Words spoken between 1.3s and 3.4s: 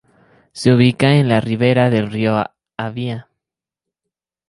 rivera del río Avia.